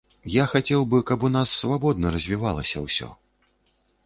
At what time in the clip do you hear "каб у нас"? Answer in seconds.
1.09-1.53